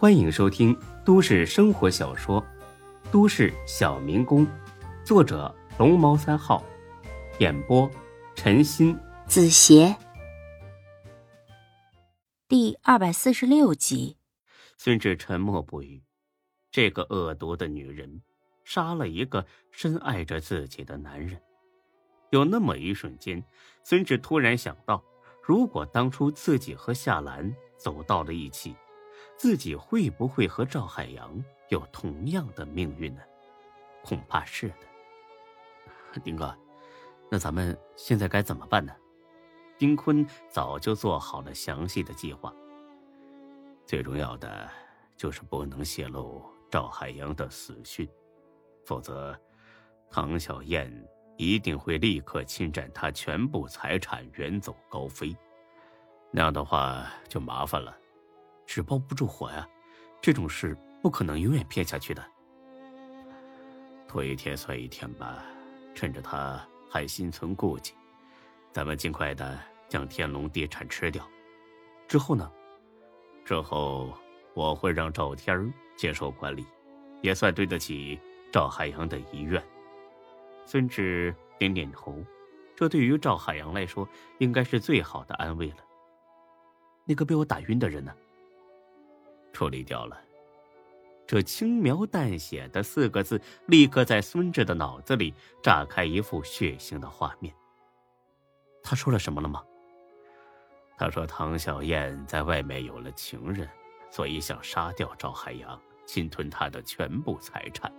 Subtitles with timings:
[0.00, 0.74] 欢迎收听
[1.04, 2.40] 都市生活小说
[3.12, 4.46] 《都市小民工》，
[5.04, 6.64] 作者龙猫三号，
[7.38, 7.86] 演播
[8.34, 9.94] 陈鑫、子邪，
[12.48, 14.16] 第二百四十六集。
[14.78, 16.02] 孙志沉默不语。
[16.70, 18.22] 这个恶毒的女人，
[18.64, 21.38] 杀了一个深爱着自己的男人。
[22.30, 23.44] 有那么一瞬间，
[23.84, 25.04] 孙志突然想到，
[25.42, 28.74] 如果当初自己和夏兰走到了一起，
[29.40, 33.22] 自己会不会和赵海洋有同样的命运呢？
[34.04, 36.20] 恐怕是的。
[36.22, 36.54] 丁哥，
[37.30, 38.94] 那咱们现在该怎么办呢？
[39.78, 42.54] 丁坤早就做好了详细的计划。
[43.86, 44.68] 最重要的
[45.16, 48.06] 就是不能泄露赵海洋的死讯，
[48.84, 49.34] 否则
[50.10, 50.92] 唐小燕。
[51.38, 55.34] 一定会立刻侵占他全部财产，远走高飞。
[56.30, 57.96] 那样的话就麻烦了，
[58.70, 59.68] 纸包不住火呀。
[60.22, 62.24] 这种事不可能永远骗下去的。
[64.06, 65.44] 拖一天算一天吧，
[65.92, 67.94] 趁着他还心存顾忌，
[68.72, 71.28] 咱们尽快的将天龙地产吃掉。
[72.06, 72.48] 之后呢？
[73.44, 74.14] 之后
[74.54, 76.64] 我会让赵天接受管理，
[77.22, 78.20] 也算对得起
[78.52, 79.60] 赵海洋的遗愿。
[80.64, 82.24] 孙志点点头，
[82.76, 85.78] 这对于赵海洋来说，应该是最好的安慰了。
[87.04, 88.14] 那个被我打晕的人呢？
[89.52, 90.18] 处理掉了。
[91.26, 97.54] 这轻描淡写的四个字，立刻在孙志的脑子里炸开一幅血腥的画面。
[98.82, 99.62] 他说了什么了吗？
[100.98, 103.68] 他说唐小燕在外面有了情人，
[104.10, 107.92] 所以想杀掉赵海洋，侵吞他的全部财产。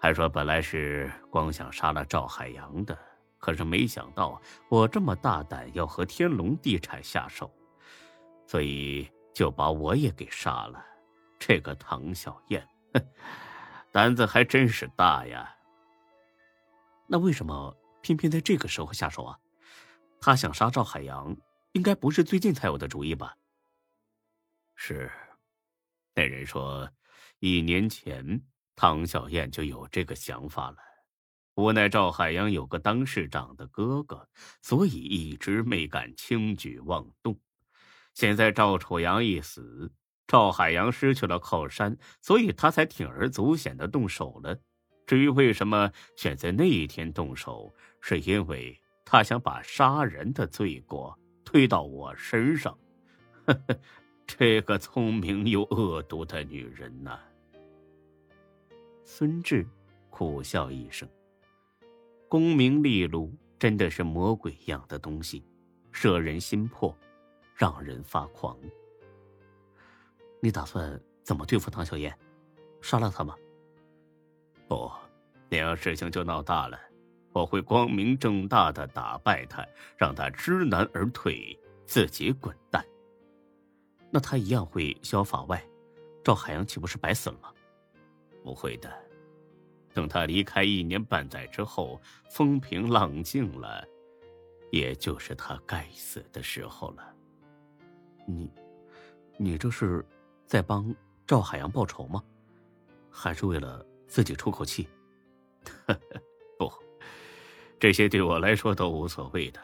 [0.00, 2.96] 还说本来是光想杀了赵海洋的，
[3.38, 7.50] 可是没想到我这么大胆要和天龙地产下手，
[8.46, 10.82] 所以就把我也给杀了。
[11.38, 12.66] 这个唐小燕，
[13.92, 15.54] 胆子还真是大呀。
[17.06, 19.38] 那为什么偏偏在这个时候下手啊？
[20.22, 21.36] 他想杀赵海洋，
[21.72, 23.36] 应该不是最近才有的主意吧？
[24.74, 25.12] 是，
[26.14, 26.90] 那人说，
[27.40, 28.42] 一年前。
[28.78, 30.76] 唐小燕就有这个想法了，
[31.54, 34.28] 无奈赵海洋有个当市长的哥哥，
[34.60, 37.38] 所以一直没敢轻举妄动。
[38.16, 39.92] 现在赵楚阳一死，
[40.26, 44.58] 赵海洋失去了靠山，所以他才铤而走险的动手了。
[45.06, 52.72] 至于为什么选在那一天动手，是因为他想把杀人的罪过推到我身上。
[53.44, 53.78] 呵呵，
[54.26, 57.18] 这个聪明又恶毒的女人呐！
[59.04, 59.66] 孙志
[60.08, 61.06] 苦笑一声
[62.30, 65.44] ：“功名利禄真的是魔鬼一样的东西，
[65.92, 66.96] 摄人心魄，
[67.56, 68.56] 让人发狂。
[70.40, 72.16] 你打算怎么对付唐小燕？
[72.82, 73.34] 杀了他吗？
[74.68, 74.92] 不，
[75.48, 76.78] 那样事情就闹大了。
[77.32, 79.66] 我会光明正大的打败他，
[79.96, 82.84] 让他知难而退，自己滚蛋。
[84.10, 85.62] 那他一样会逍遥法外，
[86.22, 87.52] 赵海洋岂不是白死了吗？”
[88.44, 88.92] 不会的，
[89.92, 92.00] 等他离开一年半载之后，
[92.30, 93.84] 风平浪静了，
[94.70, 97.14] 也就是他该死的时候了。
[98.26, 98.50] 你，
[99.38, 100.04] 你这是
[100.46, 100.94] 在帮
[101.26, 102.22] 赵海洋报仇吗？
[103.10, 104.86] 还是为了自己出口气？
[106.58, 106.70] 不，
[107.80, 109.60] 这些对我来说都无所谓的。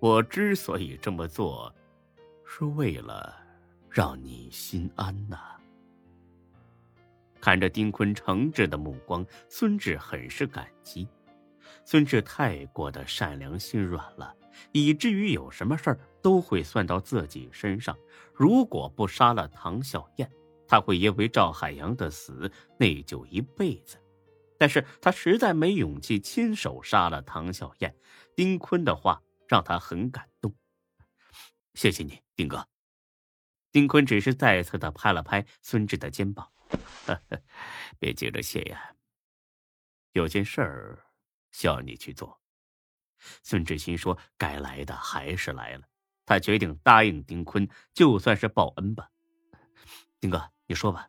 [0.00, 1.74] 我之所以这么做，
[2.44, 3.34] 是为了
[3.90, 5.38] 让你心安呐。
[7.40, 11.06] 看着丁坤诚挚的目光，孙志很是感激。
[11.84, 14.34] 孙志太过的善良心软了，
[14.72, 17.94] 以至于有什么事儿都会算到自己身上。
[18.32, 20.32] 如果不杀了唐小燕，
[20.66, 24.00] 他会因为赵海洋的死内疚一辈子。
[24.58, 27.94] 但是他实在没勇气亲手杀了唐小燕。
[28.34, 30.54] 丁坤的话让他很感动。
[31.74, 32.66] 谢谢你，丁哥。
[33.70, 36.50] 丁坤只是再次的拍了拍孙志的肩膀。
[37.06, 37.42] 呵 呵
[37.98, 38.94] 别急着谢呀，
[40.12, 41.04] 有件事儿
[41.52, 42.40] 需要你去做。
[43.42, 45.86] 孙志新说：“该来的还是来了。”
[46.26, 49.10] 他决定答应丁坤，就算是报恩吧。
[50.20, 51.08] 丁哥，你说吧。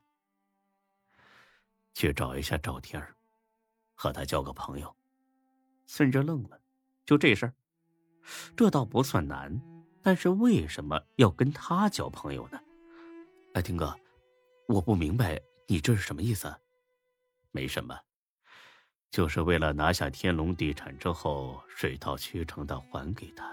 [1.94, 3.16] 去找一下赵天儿，
[3.94, 4.96] 和他交个朋友。
[5.86, 6.60] 孙哲愣了，
[7.06, 7.54] 就这事儿，
[8.58, 9.62] 这倒不算难，
[10.04, 12.60] 但是为什么要跟他交朋友呢？
[13.54, 13.96] 哎，丁哥，
[14.68, 15.42] 我不明白。
[15.68, 16.54] 你这是什么意思？
[17.52, 17.98] 没什么，
[19.10, 23.50] 就是为了拿下天龙地产之后，水到渠成的还给他。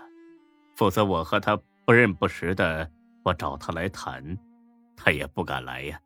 [0.82, 1.56] 否则我和他
[1.86, 2.90] 不认不识的，
[3.22, 4.36] 我找他来谈，
[4.96, 6.00] 他也不敢来呀。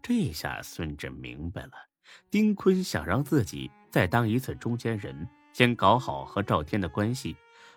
[0.00, 1.72] 这下孙志明白了，
[2.30, 7.36] 丁坤想让自己再当一次中间人，先搞好和赵天的关系，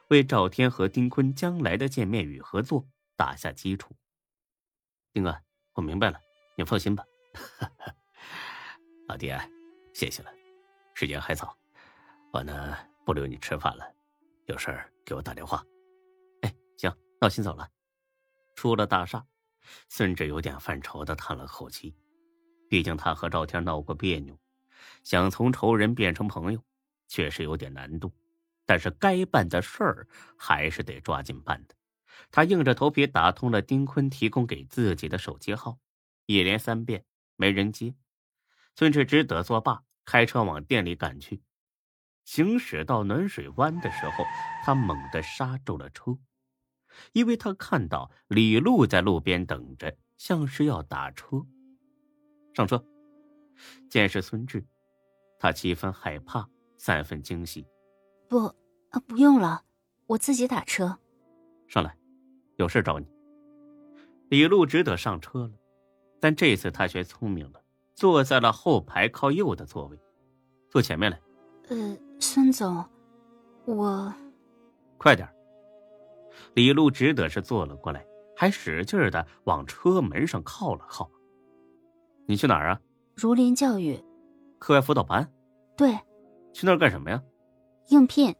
[0.09, 3.95] 为赵天和丁坤将来的见面与合作打下基础。
[5.13, 5.35] 丁哥，
[5.73, 6.19] 我明白了，
[6.55, 7.03] 你放心吧。
[9.09, 9.35] 老爹，
[9.95, 10.29] 谢谢了。
[10.93, 11.57] 时间还早，
[12.31, 13.91] 我呢不留你吃饭了，
[14.45, 15.65] 有事儿给我打电话。
[17.23, 17.69] 哎，行，那我先走了。
[18.55, 19.25] 出了大厦。
[19.87, 21.95] 孙志有点犯愁的叹了口气，
[22.69, 24.37] 毕竟他和赵天闹过别扭，
[25.03, 26.61] 想从仇人变成朋友，
[27.07, 28.11] 确实有点难度。
[28.65, 31.75] 但是该办的事儿还是得抓紧办的。
[32.29, 35.79] 他硬着头皮打通了丁坤提供给自己的手机号，
[36.25, 37.05] 一连三遍
[37.37, 37.95] 没人接，
[38.75, 41.41] 孙志只得作罢，开车往店里赶去。
[42.25, 44.25] 行驶到暖水湾的时候，
[44.65, 46.17] 他猛地刹住了车。
[47.11, 51.45] 因为他看到李璐在路边等着，像是要打车。
[52.53, 52.83] 上车，
[53.89, 54.65] 见是孙志，
[55.39, 56.47] 他七分害怕，
[56.77, 57.65] 三分惊喜。
[58.27, 58.45] 不，
[58.89, 59.63] 啊，不用了，
[60.07, 60.99] 我自己打车。
[61.67, 61.97] 上来，
[62.57, 63.07] 有事找你。
[64.29, 65.51] 李璐只得上车了，
[66.19, 67.61] 但这次他学聪明了，
[67.93, 69.99] 坐在了后排靠右的座位。
[70.69, 71.19] 坐前面来。
[71.69, 72.83] 呃，孙总，
[73.65, 74.13] 我。
[74.97, 75.27] 快点。
[76.53, 81.09] 李璐只得是坐了过来，还使劲的往车门上靠了靠。
[82.25, 82.79] 你去哪儿啊？
[83.15, 84.01] 儒林教育，
[84.59, 85.29] 课外辅导班。
[85.75, 85.93] 对，
[86.53, 87.21] 去那儿干什么呀？
[87.89, 88.33] 应聘。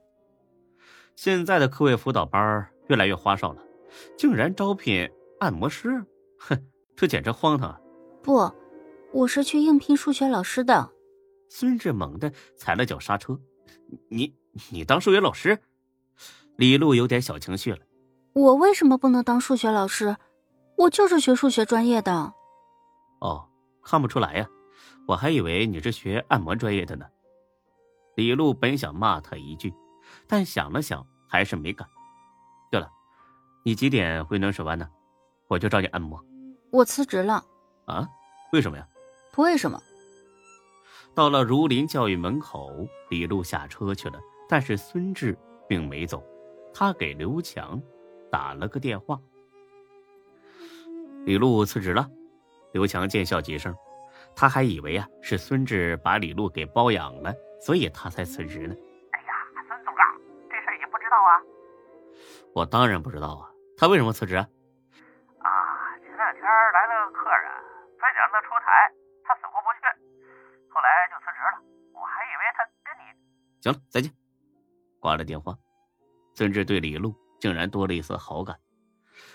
[1.15, 3.61] 现在的课外辅导班越来越花哨了，
[4.17, 5.09] 竟然招聘
[5.39, 6.03] 按摩师，
[6.39, 6.57] 哼，
[6.95, 7.79] 这简直荒唐啊！
[8.23, 8.51] 不，
[9.11, 10.89] 我是去应聘数学老师的。
[11.49, 13.39] 孙志猛地踩了脚刹车。
[14.09, 14.33] 你
[14.71, 15.59] 你当数学老师？
[16.57, 17.79] 李璐有点小情绪了。
[18.33, 20.15] 我为什么不能当数学老师？
[20.75, 22.33] 我就是学数学专业的。
[23.21, 23.47] 哦，
[23.83, 24.47] 看不出来呀，
[25.07, 27.05] 我还以为你是学按摩专业的呢。
[28.15, 29.73] 李璐本想骂他一句，
[30.27, 31.87] 但想了想，还是没敢。
[32.71, 32.89] 对了，
[33.63, 34.87] 你几点回暖水湾呢？
[35.47, 36.19] 我就找你按摩。
[36.71, 37.43] 我辞职了。
[37.85, 38.07] 啊？
[38.51, 38.87] 为什么呀？
[39.31, 39.79] 不为什么。
[41.13, 42.71] 到了儒林教育门口，
[43.09, 46.23] 李璐下车去了，但是孙志并没走。
[46.73, 47.79] 他给刘强
[48.31, 49.19] 打了个电话。
[51.25, 52.09] 李璐辞职了，
[52.73, 53.73] 刘强见笑几声，
[54.35, 58.75] 他还以为啊是孙志把李璐给包养了，所以他才辞职呢。
[59.11, 59.33] 哎呀，
[59.67, 60.03] 孙总啊，
[60.49, 61.39] 这事你不知道啊？
[62.53, 64.47] 我当然不知道啊，他为什么辞职啊？
[65.39, 65.49] 啊，
[65.99, 67.51] 前两天来了个客人，
[67.95, 68.91] 非得让他出台，
[69.23, 69.87] 他死活不去，
[70.69, 71.63] 后来就辞职了。
[71.93, 73.01] 我还以为他跟你……
[73.61, 74.11] 行了，再见，
[74.99, 75.55] 挂了电话。
[76.35, 78.59] 孙志对李璐竟然多了一丝好感，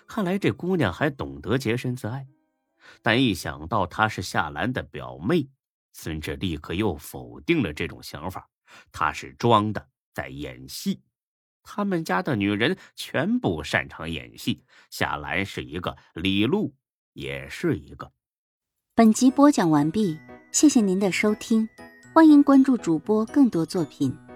[0.07, 2.27] 看来这姑娘还懂得洁身自爱。
[3.03, 5.49] 但一想到她是夏兰的表妹，
[5.93, 8.49] 孙志立刻又否定了这种想法。
[8.91, 11.03] 她是装的，在演戏。
[11.63, 16.75] 他们家的女人全部擅长演戏，夏兰是一个，李璐
[17.13, 18.11] 也是一个。
[18.95, 20.19] 本集播讲完毕，
[20.51, 21.69] 谢谢您的收听，
[22.15, 24.28] 欢迎关注主播更多作品。